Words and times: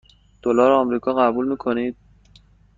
دلار 0.43 0.71
آمریکا 0.71 1.13
قبول 1.13 1.47
می 1.47 1.57
کنید؟ 1.57 1.95